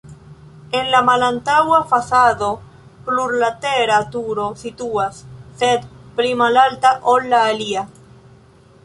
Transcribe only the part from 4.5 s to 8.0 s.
situas, sed pli malalta, ol la alia.